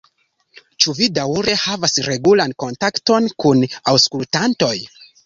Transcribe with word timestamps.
Ĉu 0.85 0.93
vi 0.99 1.09
daŭre 1.17 1.53
havas 1.63 1.93
regulan 2.07 2.55
kontakton 2.63 3.29
kun 3.45 3.63
aŭskultantoj? 3.93 4.73